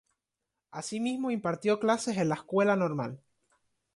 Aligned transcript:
Asimismo 0.71 1.29
impartió 1.29 1.79
clases 1.79 2.17
en 2.17 2.29
la 2.29 2.33
Escuela 2.33 2.75
Normal. 2.75 3.21